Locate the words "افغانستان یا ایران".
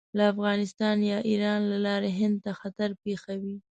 0.33-1.61